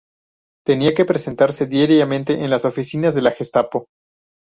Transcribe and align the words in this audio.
Tenía 0.65 0.95
que 0.95 1.05
presentarse 1.05 1.67
diariamente 1.67 2.43
en 2.43 2.49
las 2.49 2.65
oficinas 2.65 3.13
de 3.13 3.21
la 3.21 3.33
Gestapo. 3.33 3.85